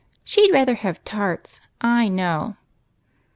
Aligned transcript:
"She 0.23 0.47
'd 0.49 0.51
rather 0.51 0.73
have 0.73 1.03
tarts, 1.05 1.61
/ 1.83 1.83
know." 1.83 2.57